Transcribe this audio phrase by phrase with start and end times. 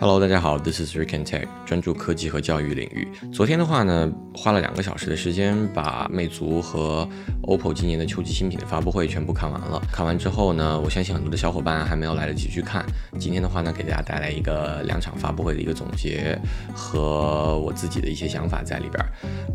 [0.00, 3.06] Hello，大家好，This is Rick and Tech，专注科技和教育领域。
[3.30, 7.06] 昨天的话呢，花了两个小时的时间，把魅族和
[7.42, 9.78] OPPO 今年的秋季新品的发布会全部看完了。
[9.92, 12.82] 看完之后呢，我相信很多的小伙伴还没有来得及去看。
[13.18, 16.40] 今天的话呢，给大家带来一个两场发布会的一个总结
[16.74, 19.04] 和我自己的一些想法在里边。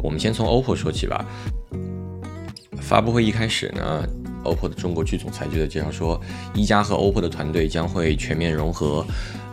[0.03, 1.25] 我们先从 OPPO 说起吧。
[2.77, 4.07] 发布会一开始呢。
[4.45, 6.19] OPPO 的中国区总裁就在介绍说，
[6.53, 9.05] 一加和 OPPO 的团队将会全面融合。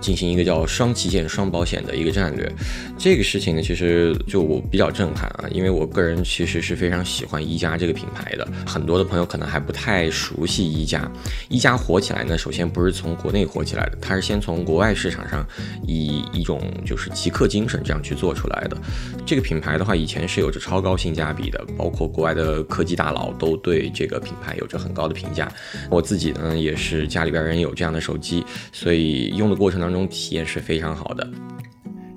[0.02, 2.52] 进行一个叫“双旗舰、双保险”的一个战略，
[2.98, 8.44] 这个事情呢，其实就我比较震撼啊，因为我个人其实是非常喜欢一加这个品牌的。
[8.66, 11.08] 很多的朋友可能还不太熟悉一加，
[11.48, 15.46] 一加火起来呢，首先不是从国内火起来的，它是先从国外市场上
[15.86, 18.76] 以一种就是极客精神这样去做出来的。
[19.24, 25.50] 这个品牌的话，以前是有着超高性价比的，包括国外的科技大佬都对这个品牌有着很高的评价。
[25.88, 30.02] 我自己呢，也是家里边人有这样的手机，所以用的过程当中。
[30.12, 31.26] 体验是非常好的。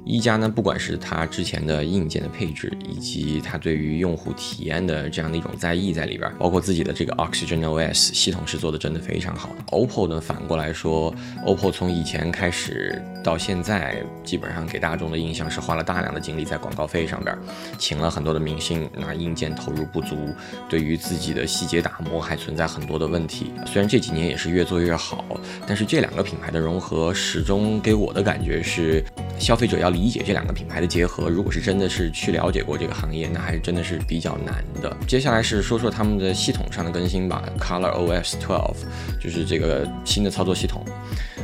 [0.06, 9.50] 一加呢，不管是它之前的硬件的配置，以及它对于用户体验的这样的一种在意在里边，包括自己的这个 Oxygen OS 系统是做的真的非常好。
[9.72, 11.12] OPPO 呢，反过来说
[11.44, 17.36] ，OPPO 从以前开始到现在，基本上给大众的印象是花了大量的精力在广告费上边，
[17.80, 20.30] 请了很多的明星，那硬件投入不足，
[20.70, 23.52] 对于自己的细节打磨还存在很多的问题。
[23.66, 25.26] 虽然这几年也是越做越好，
[25.66, 29.04] 但是这两个品牌的融合始终给我的感觉是。
[29.38, 34.96] 消费者要理解这两个品牌的结合，如果是真的是去了解过这个行业，那还是真的是比较难的。
[35.08, 38.76] 接下来是说说他们的系统上的更新吧，Color OS 12
[39.22, 40.84] 就是这个新的操作系统。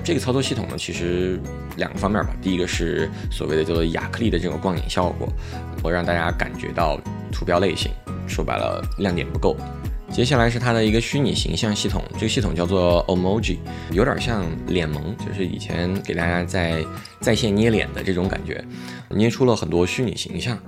[0.04, 1.40] 这个操作系统呢，其实
[1.78, 5.28] 两个方面吧，第一个是所谓的叫做亚克力的这种光影效果，
[5.84, 7.00] 会让大家感觉到
[7.32, 7.92] 图标类型，
[8.28, 9.56] 说白了亮点不够。
[10.12, 13.58] 接下来是它的一个虚拟形象系统，这个系统叫做 Emoji，
[13.92, 16.86] 有点像脸萌，就是以前给大家在
[17.22, 18.64] 在线捏脸的这种感觉，
[19.10, 20.60] 捏出了很多虚拟形象。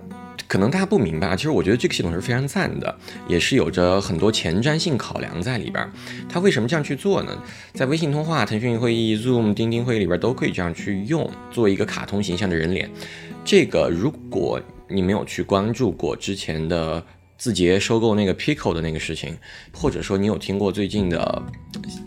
[0.47, 5.87] 可能大家不明白啊，其实我觉得这个系统是非常赞的，也是有着很多前瞻性考量在里边。
[6.29, 7.37] 它为什么这样去做呢？
[7.73, 12.89] 在微信通话、腾讯会议、Zoom、钉钉会议里边都可以这样去用，做一个卡通形象的人脸。
[13.43, 17.03] 这个如果你没有去关注过之前的。
[17.43, 19.35] 字节收购那个 Pico 的那个事情，
[19.73, 21.43] 或者说你有听过最近的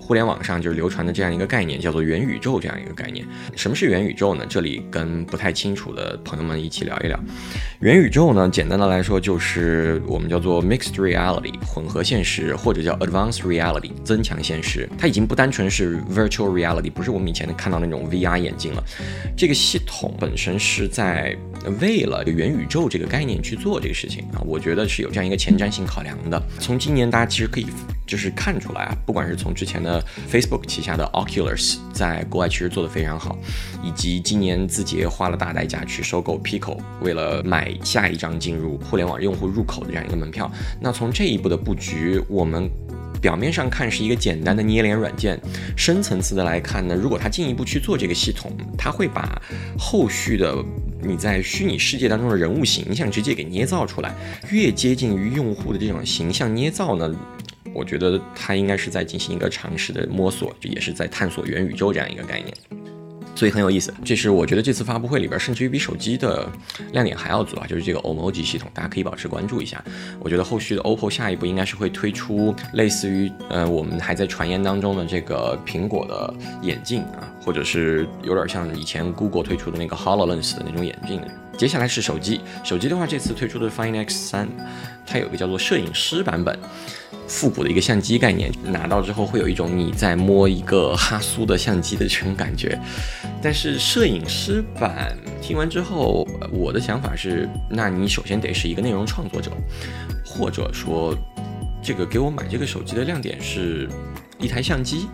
[0.01, 3.23] 互联网上就是流传的这样一个概念，叫做元宇宙这样一个概念。
[3.55, 4.47] 什么是元宇宙呢？
[4.49, 7.21] 这里跟不太清楚的朋友们一起聊一聊。
[7.81, 14.89] 元宇宙呢，简单的来说就是我们叫做 Mixed Reality 混合现实，或者叫 Advanced Reality 增强现实。
[14.97, 18.83] 它已经不单纯是 Virtual Reality，不是我们以前看到那种 VR 眼镜了。
[19.37, 21.37] 这个系统本身是在
[21.81, 25.27] 为了元宇宙这个概念去做这个事情啊，我觉得是有这样。
[25.27, 27.67] 一个前瞻性考量的，从今年大家其实可以
[28.07, 30.01] 就是看出来啊，不管是从之前的
[30.31, 33.37] Facebook 旗下的 Oculus 在国外其实做的非常好，
[33.83, 40.49] 以及今年字节花了大代价去收购 Pico，为了买下一张进入互联网用户入口的这样一个门票，
[40.81, 42.71] 那从这一步的布局，我们。
[43.19, 45.41] 表面上看是一个简单的捏脸软件，
[45.75, 49.41] 深层次的来看呢，如果它进一步去做这个系统，它会把
[49.77, 50.55] 后续的
[51.07, 54.15] 你在虚拟世界当中的人物形象直接给捏造出来，
[54.51, 57.15] 越接近于用户的这种形象捏造呢，
[57.73, 62.53] 我觉得它应该是在进行一个尝试的摸索，这也是在探索元宇宙这样一个概念。
[63.37, 66.51] 所以很有意思，这是我觉得这次发布会里边，甚至于比手机的
[66.93, 69.85] 亮点还要足啊，就是这个 OMOG 系统，大家可以保持关注一下。
[70.19, 81.21] 我觉得后续的 OPPO 下一步应该是会推出类似于，呃，我们还在传言当中的这个苹果的眼镜啊，或者是有点像以前 Google 推出的那个 Hololens 的那种眼镜。
[81.57, 84.47] 接下来是手机，手机的话，这次推出的 Find X3，
[85.07, 86.59] 它有个叫做摄影师版本。
[87.29, 92.79] 复古的一个相机概念，拿到之后会有一种你在摸一个哈苏的相机的这种感觉。
[93.43, 99.51] 但是摄影师版听完之后，我的想法是，那你首先得是一个内容创作者，
[100.25, 101.17] 或者说，
[101.83, 103.89] 这个给我买这个手机的亮点是
[104.39, 105.09] 一台相机，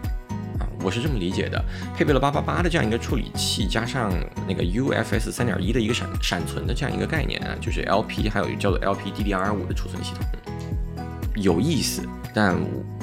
[0.82, 1.64] 我是这么理解的，
[1.96, 4.12] 配备了八八八的这样一个处理器，加上
[4.48, 10.24] 那个 UFS 三点一的一个闪闪存的这样一个概念啊，就是 LP 还有叫做 LPDDR5 的储存系统。
[11.36, 12.02] 有意思，
[12.34, 12.56] 但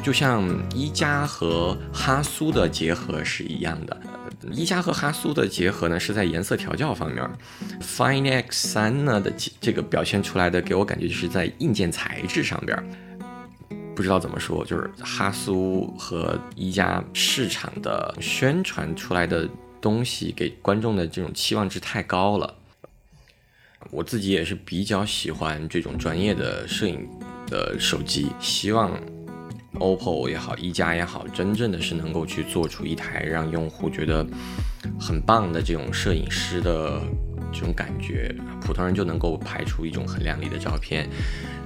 [0.04, 3.98] 就像一加和哈苏的结合是一样的。
[4.51, 7.27] 一加和哈苏的结合呢，是在颜色调教方面。
[7.81, 12.77] Find X 三呢的这个表现出来的，给我感觉就是在硬件材质上边，
[14.00, 19.46] 不知道怎么说，就是哈苏和一加市场的宣传出来的
[19.81, 22.56] 东西，给观众的这种期望值太高了。
[23.92, 27.06] 我自己也是比较喜欢这种专业的摄影。
[27.50, 28.96] 的手机，希望
[29.80, 34.24] OPPO 也好，一加也好，真正的是能够去做出一台让用户觉得
[35.00, 37.02] 很棒的这种摄影师的
[37.52, 41.10] 这种感觉，普通人就能够拍出一种很靓丽的照片，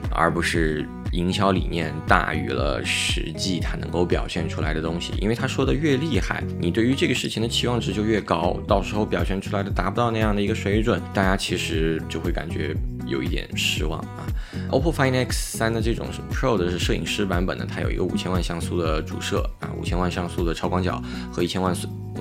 [0.10, 5.14] 而不是营销理念大于了实际它能够表现出来的东西。
[5.22, 12.76] 因为他说的越厉害，你对于这个事情的期望值就越高，到时候表现出来的达不到那样的一个水准，大家其实就会感觉。
[13.06, 14.24] 有一点失望啊
[14.72, 21.76] ，OPPO Find X 三的这种是 Pro 的是摄影师版本的，它有一个五千万像素的主摄啊，五千万像素的超广角和一千万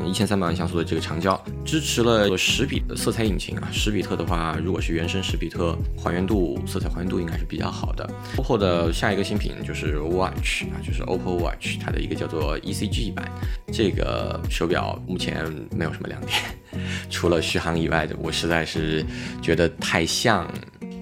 [0.06, 8.08] 一千三百万像素的这个长焦，支持了十比的色彩引擎啊，十比特的话，如果是原生十比特，还原度色彩还原度应该是比较好的。
[8.36, 13.30] OPPO 的下一个新品就是 Watch 啊，就是 OPPO Watch，它的一个叫做 ECG 版，
[13.72, 16.38] 这个手表目前没有什么亮点，
[17.10, 19.04] 除了续航以外的，我实在是
[19.40, 20.48] 觉得太像。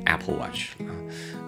[0.07, 0.91] Apple Watch 啊，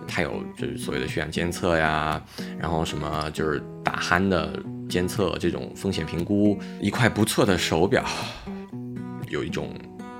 [0.06, 2.22] 它有就是所谓的血氧监测呀，
[2.60, 4.52] 然后什么就是打鼾的
[4.92, 8.04] 监测，这种风险评估，一块不错的手表，
[9.26, 9.70] 有一种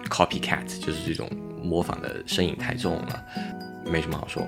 [0.08, 1.28] copycat，就是这种
[1.62, 3.22] 模仿的身影太重了，
[3.84, 4.42] 没什么好说。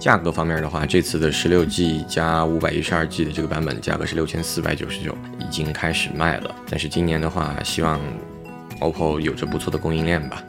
[0.00, 6.52] 价格方面的话，这次的十六 G 加五百一十二 G 的这个版本价格是六千四百九十九，已经开始卖了。
[6.68, 8.00] 但是今年的话，希望
[8.80, 10.42] OPPO 有着不错的供应链吧。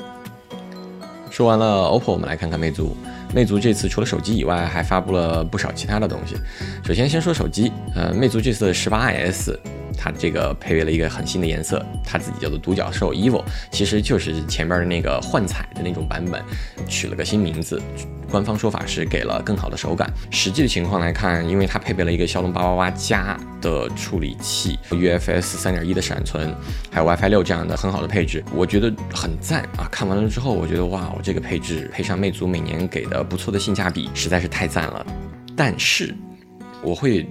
[1.35, 2.95] 说完了 OPPO，我们来看看魅族。
[3.33, 6.37] 魅族这次除了手机以外，还发布了不少其他的东西。
[6.81, 9.59] 首先先说手机，呃，魅族这次十八 S。
[9.95, 16.43] 它这个配备了一个很新的颜色，它自己叫做独角兽 Evil，其实就是前边的那个幻彩的那种版本，
[16.87, 17.81] 取了个新名字。
[18.27, 20.11] 官方说法是给了更好的手感。
[20.31, 26.53] 实际的情况来看，因为它配备了一个骁龙八八八加的处理器，UFS 三点一的闪存，
[26.91, 29.87] 还有 WiFi 六这样的很好的配置，我觉得很赞啊！
[29.91, 35.05] 看完了之后，我觉得哇，这个配置配上魅族每年给的不错的性价比，实在是太赞了。
[35.55, 36.13] 但是
[36.81, 37.29] 我会。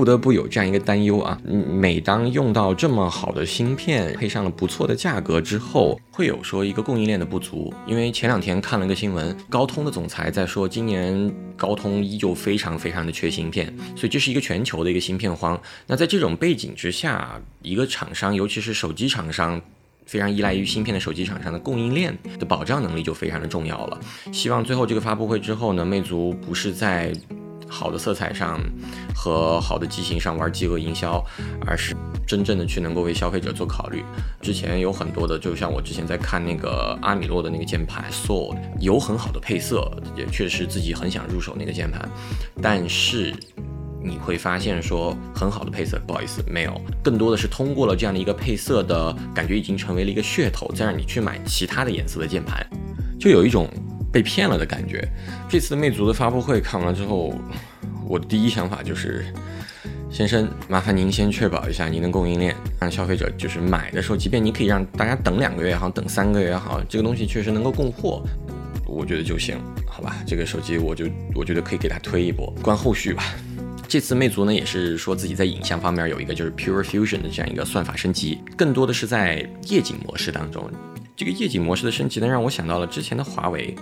[0.00, 7.70] 不得不有这样一个担忧啊，每当用到这么好的芯片，配上了不错的价格之后，会有说一个供应链的不足。
[7.86, 15.60] 因为前两天看了个新闻，高通的总裁在说，今年高通依旧非常非常的缺芯片，所以这是一个全球的一个芯片荒。
[15.86, 19.60] 那在这种背景之下，一个厂商，尤其是手机厂商，
[20.06, 24.00] 非常依赖于芯片的手机厂商的供应链的保障能力就非常的重要了。
[24.32, 27.12] 希望最后这个发布会之后呢，魅族不是在。
[27.70, 28.60] 好的色彩上
[29.14, 31.24] 和好的机型上玩饥饿营销，
[31.64, 31.96] 而是
[32.26, 34.04] 真正的去能够为消费者做考虑。
[34.42, 42.08] 之前有很多的，就像我之前在看那个阿米洛的那个键盘 s o l 有很好的配色，也确实自己很想入手那个键盘。
[42.60, 43.32] 但是
[44.02, 52.66] 你会发现说，很好的配色，不好意思，没有，更多的是通过了这样的一个配色的感觉，已经成为了一个噱头，再让你去买其他的颜色的键盘，
[53.18, 53.68] 就有一种。
[54.12, 55.06] 被骗了的感觉。
[55.48, 57.34] 这次魅族的发布会看完之后，
[58.06, 59.24] 我的第一想法就是，
[60.10, 68.22] 先生，麻烦您先确保一下您的供应链，让消费者就是买的时候，即便你可以让大家等两个月也好，等三个月也好，这个东西确实能够供货，
[68.86, 70.16] 我觉得就行，好吧？
[70.26, 73.24] 这个手机我就我觉得可以给它推一波，观后续吧。
[73.86, 80.70] 这次魅族呢也是说自己在影像方面有一个就是 Pure Fusion 的这样一个算法升级，更多的是在夜景模式当中。
[81.20, 83.76] 这个夜景模式的升级呢，让我想到了之前的华为，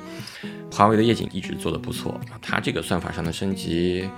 [0.73, 4.11] 华为的夜景一直做的不错，它这个算法上的升级，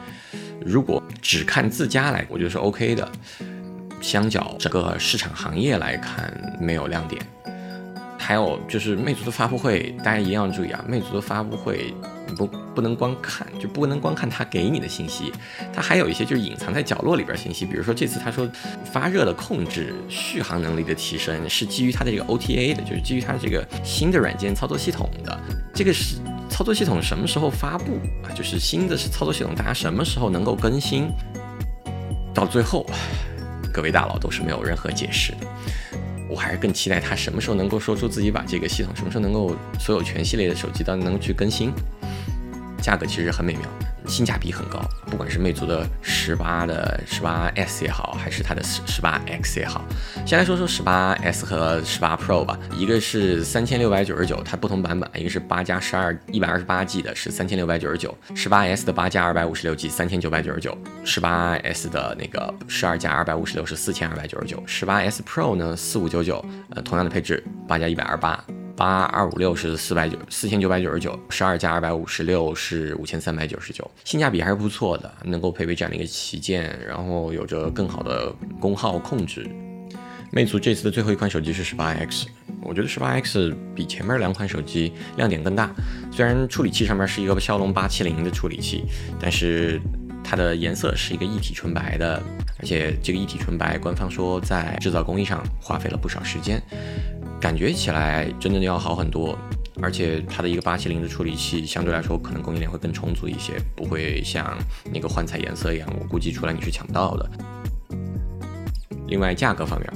[0.64, 3.06] 如果只看自家来，我觉得是 OK 的，
[4.00, 7.20] 相较整个市场行业来看，没有亮点。
[8.22, 10.84] 还有就是魅族的发布会，大家一定要注意啊！
[10.86, 11.92] 魅族的发布会
[12.36, 15.32] 不不能光看，就不能光看它给你的信息，
[15.72, 17.64] 它还有一些就是隐藏在角落里边信息。
[17.64, 18.48] 比如说这次他说
[18.84, 25.40] 发热的控制、续航能力的提升是基于它的这个 OTA 的，就是基于它这个新的软件操作系统的。
[25.74, 26.16] 这个是
[26.50, 28.28] 操作系统什么时候发布啊？
[28.34, 31.10] 就是新的是操作系统，大家什么时候能够更新？
[32.34, 32.86] 到最后，
[33.72, 35.38] 各位大佬都是没有任何解释的。
[36.30, 41.72] 我还是更期待它什么时候能够说出自己把这个系统什么时候能够所有全系列的手机都能去更新，
[42.80, 43.62] 价格其实很美妙。
[44.10, 49.84] 性价比很高，不管是魅族的十八的十八 S 也好，还是它的十十八 X 也好。
[50.26, 60.72] 先来说说十八 S 和十八 Pro 吧，一个是三千六百九十九，它不同版本，一个是八加十二一百二十八 G 的，是三千六百九十九；十八 S 的八加二百五十六 G 三千九百九十九；
[61.04, 68.42] 十八 S 的那个十二加二百五十六是四千二百九十九；十八 S Pro 呢四五九九，呃，同样的配置，八加一百二十八。
[68.80, 79.46] 八二五六是四百九四千九百九十九，十二加二百五十六是五千三百九十九，性价比还是不错的，能够配备这样的一个旗舰，然后有着更好的功耗控制。
[80.32, 82.26] 魅族这次的最后一款手机是十八 X，
[82.62, 85.70] 我觉得十八 X 比前面两款手机亮点更大，
[86.10, 88.84] 虽然处理器上面是一个骁龙八七零的处理器，
[89.20, 89.78] 但是。
[90.22, 92.22] 它的颜色是一个一体纯白的，
[92.60, 96.62] 而且这个一体纯白，官方说在制造工艺上花费了不少时间，
[97.40, 99.36] 感觉起来真的要好很多。
[99.82, 104.54] 而且它的一个八七零的处理器相对来说可能供应链会更充足一些，不会像
[104.92, 107.30] 那个幻彩颜色一样，我估计出来你是抢不到的。
[109.06, 109.90] 另外价格方面，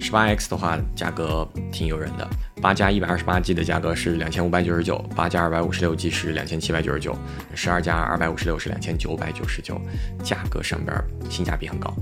[0.00, 2.28] 十八 X 的话价格挺诱人的，
[2.60, 7.16] 八加一百二十八 G 的价格是两千五百九十九，八加二百五十六 G 是两千七百九十九，
[7.54, 9.80] 十二加二百五十六是两千九百九十九，
[10.24, 11.00] 价格上边
[11.30, 11.94] 性价比很高。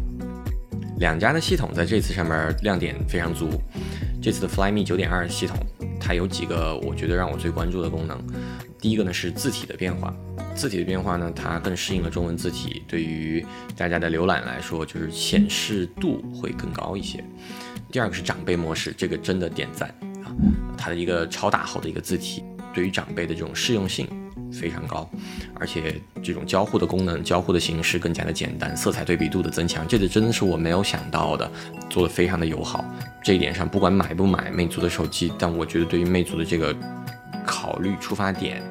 [0.99, 3.61] 两家的系统在这次上面亮点非常足，
[4.21, 5.57] 这次的 Flyme 九点二系统。
[5.99, 8.17] 它有几个我觉得让我最关注的功能，
[8.79, 10.15] 第一个呢是字体的变化，
[10.55, 13.45] 字体的变化呢，它更适应了中文字体，对于
[13.77, 17.25] 大家的浏览来说，就是显示度会更高一些。
[17.91, 19.89] 第二个是长辈模式，这个真的点赞
[20.23, 20.31] 啊，
[20.79, 24.07] 它的一个超大号的一个字体，对于长辈的这种适用性。
[24.53, 25.09] 非常高，
[25.55, 31.51] 而且这种交互的功能、交互的形式更加的简单，色彩对比度的增强，这个真的是我没有想到的，
[31.91, 32.85] 做的非常的友好。
[33.23, 36.75] 这一点上，不管买不买魅族的手机，但我觉得对于魅族的这个
[37.45, 38.63] 考虑出发点，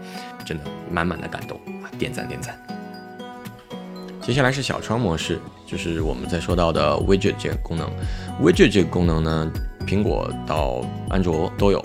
[0.46, 1.91] 真的满满的感动啊！
[1.98, 2.58] 点赞点赞。
[4.22, 7.88] 接下来是小窗模式，就是我们在说到的 Widget 这个功能。
[8.41, 9.51] Widget 这个功能呢，
[9.86, 11.84] 苹果到安卓都有。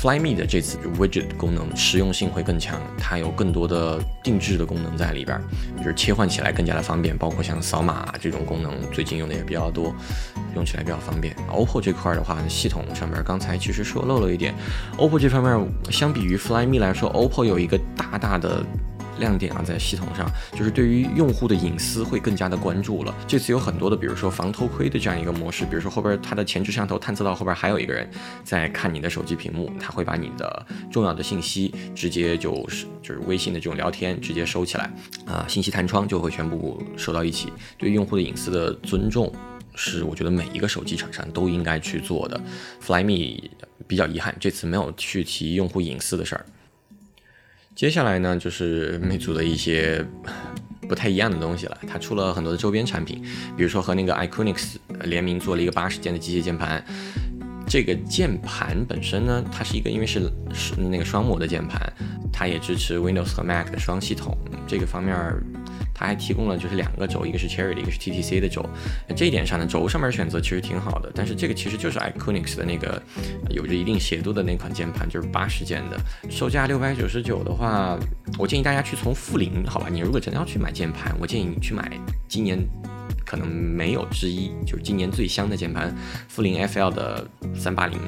[0.00, 5.40] Flyme 的这次 Widget 功能实用性会更强，它有更多的定制的功能在里边，
[5.76, 9.92] 就是切换起来更加的方便，包括像扫码这种功能，最近用的也比较多，
[10.54, 11.34] 用起来比较方便。
[11.50, 14.54] OPPO 这块的话，系统上面刚才其实说漏了一点
[14.98, 18.64] ，OPPO 这方面相比于 Flyme 来说，OPPO 有一个大大的。
[19.18, 23.14] 亮点啊，在系统上就是对于用户的隐私会更加的关注了。
[23.26, 28.08] 这次有很多的，比如说防偷窥的这样一个模式，比如说后边它的前置摄像头探测到后边还有一个人
[28.44, 34.90] 在看你的手机屏幕，它会把你的重要的信息直接就是就是微信的这种聊天直接收起来
[35.26, 37.52] 啊，信息弹窗就会全部收到一起。
[37.76, 39.32] 对用户的隐私的尊重
[39.74, 42.40] 是我觉得每一个手机厂商都应该去做的。
[42.84, 43.50] Flyme
[43.86, 46.44] 比较遗憾，这次没有去提用户隐私的事儿。
[47.78, 50.04] 接下来呢，就是魅族的一些
[50.88, 51.78] 不太一样的东西了。
[51.86, 53.22] 它出了很多的周边产品，
[53.56, 56.84] 比如说和那个 Iconics 联名做了一个八十键的机械键盘。
[57.68, 61.80] 这个键盘本身呢，它是一个因为是是那个双模的键盘，
[62.32, 64.36] 它也支持 Windows 和 Mac 的双系统。
[64.66, 65.14] 这个方面。
[65.98, 68.64] 它还提供了就是两个轴，一个是 Cherry 的，一个是 TTC 的轴。
[69.16, 71.10] 这一点上呢，轴上面选择其实挺好的。
[71.12, 73.02] 但是这个其实就是 Iconix 的那个
[73.50, 75.98] 有着一定斜度的那款键盘，就是八十键的，
[76.30, 77.98] 售价六百九十九的话，
[78.38, 79.88] 我建议大家去从负零，好吧？
[79.90, 81.90] 你如果真的要去买键盘，我建议你去买
[82.28, 82.58] 今年。
[83.28, 85.94] 可能没有之一，就是今年最香的键盘，
[86.28, 88.00] 富林 FL 的三八零，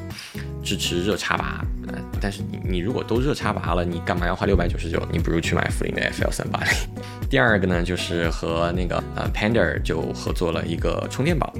[0.62, 1.62] 支持热插拔。
[1.88, 5.06] 呃，但是你你如果都热插拔了，你干嘛要花六百九十九？
[5.12, 6.70] 你不如去买富林的 FL 三八零。
[7.28, 11.52] 第二个呢，就是和那个呃 Panda 就合作了一个充电宝。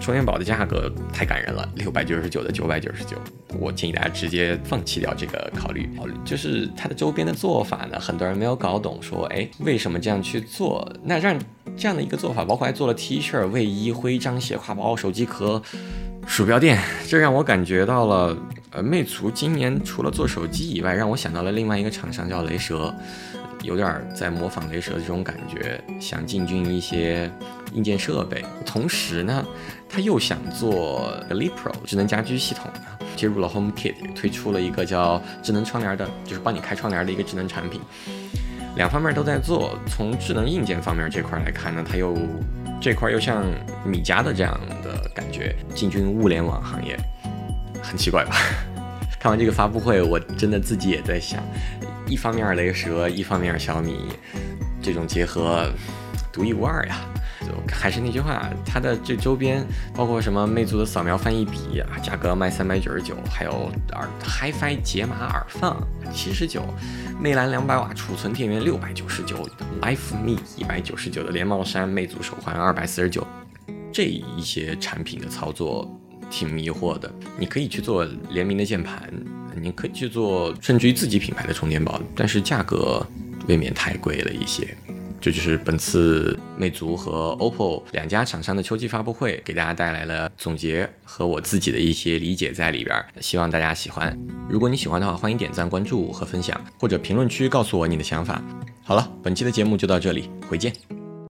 [0.00, 3.18] 充电宝的价格太感人了，六百九十九的九百九十九，
[3.58, 5.86] 我建议大家直接放弃掉这个考虑。
[6.24, 10.90] 就是它的周边的做法呢，很多人没有搞懂，说哎为什么这样去做？
[11.04, 11.38] 那让
[11.76, 15.62] 这样的一个做法，包括还做了 T 恤、卫衣、徽章、斜挎包、手机壳、
[16.26, 18.36] 鼠标垫，这让我感觉到了，
[18.70, 22.94] 呃，魅族今年除了做手机以外，让我想到了另外一个厂商叫雷蛇。
[23.62, 27.30] 有点在模仿雷蛇这种感觉，想进军一些
[27.74, 29.44] 硬件设备，同时呢，
[29.86, 32.70] 他又想做 Lipro 智能家居系统，
[33.16, 37.78] 接入了 HomeKit，推出了一个叫智能窗帘的，就是帮你开窗帘的一个智能产品，
[38.76, 39.78] 两方面都在做。
[39.86, 42.16] 从智能硬件方面这块来看呢，它又
[42.80, 43.44] 这块又像
[43.84, 46.98] 米家的这样的感觉，进军物联网行业，
[47.82, 48.36] 很奇怪吧？
[49.20, 51.42] 看完这个发布会，我真的自己也在想。
[52.06, 54.08] 一方面雷蛇，一方面小米，
[54.80, 55.70] 这种结合
[56.32, 56.96] 独一无二呀。
[57.70, 65.80] 还是那句话，它的这周边包括什么魅族的扫描翻译笔啊，价格卖三百九十九，还有耳 HiFi 解码耳放
[66.12, 66.62] 七十九，
[67.20, 69.48] 魅蓝两百瓦储存电源六百九十九
[69.80, 73.26] ，Life Me 一百九十九的连帽衫，魅族手环二百四十九，
[73.92, 75.90] 这一些产品的操作
[76.30, 77.12] 挺迷惑的。
[77.38, 79.12] 你可以去做联名的键盘。
[79.60, 83.04] 你可以去做甚至于自己品牌的充电宝，但是价格
[83.48, 84.74] 未免太贵了一些。
[85.20, 94.18] 这就是本次魅族和 OPPO 两家厂商的秋季发布会，给大家带来了总结和我自己的一些理解在里边，希望大家喜欢。
[94.48, 98.42] 如果你喜欢的话，欢迎点赞、关注和分享，或者评论区告诉我你的想法。
[98.82, 100.99] 好了，本期的节目就到这里，回见。